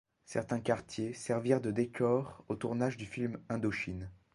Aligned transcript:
Certains 0.25 0.59
quartiers 0.61 1.13
servirent 1.13 1.61
de 1.61 1.69
décor 1.69 2.43
au 2.49 2.55
tournage 2.55 2.97
du 2.97 3.05
film 3.05 3.37
Indochine. 3.49 4.09